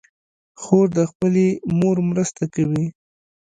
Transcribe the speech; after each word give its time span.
خور 0.61 0.87
د 0.97 0.99
خپلې 1.11 1.47
مور 1.79 1.97
مرسته 2.09 2.43
کوي. 2.55 2.85